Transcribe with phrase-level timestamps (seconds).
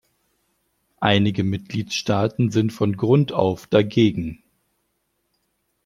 [0.99, 4.41] Einige Mitgliedstaaten sind von Grund auf dagegen.